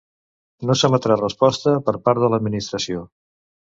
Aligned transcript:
No 0.69 0.75
s'emetrà 0.79 1.17
resposta 1.21 1.75
per 1.91 1.95
part 2.07 2.25
de 2.25 2.31
l'Administració. 2.35 3.05